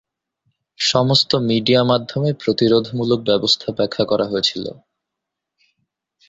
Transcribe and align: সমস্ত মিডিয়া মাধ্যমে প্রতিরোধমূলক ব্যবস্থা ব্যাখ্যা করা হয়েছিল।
সমস্ত 0.79 1.31
মিডিয়া 1.49 1.81
মাধ্যমে 1.83 2.29
প্রতিরোধমূলক 2.33 3.19
ব্যবস্থা 3.25 3.67
ব্যাখ্যা 3.77 4.03
করা 4.05 4.25
হয়েছিল। 4.27 4.65